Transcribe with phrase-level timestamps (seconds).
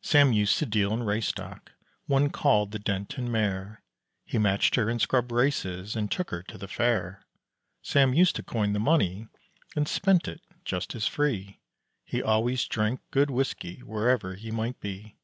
[0.00, 1.72] Sam used to deal in race stock,
[2.06, 3.82] one called the Denton mare,
[4.24, 7.26] He matched her in scrub races, and took her to the Fair.
[7.82, 9.26] Sam used to coin the money
[9.74, 11.58] and spent it just as free,
[12.04, 15.16] He always drank good whiskey wherever he might be.